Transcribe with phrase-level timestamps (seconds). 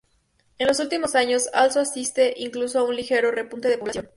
[0.57, 4.09] En los últimos años Alzo asiste incluso a un ligero repunte de población.